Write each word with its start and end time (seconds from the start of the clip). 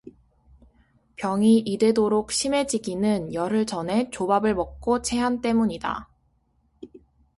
병이 1.15 1.59
이대도록 1.59 2.31
심해지기는 2.31 3.35
열흘전에 3.35 4.09
조밥을 4.09 4.55
먹고 4.55 5.03
체한 5.03 5.41
때문이다. 5.41 6.09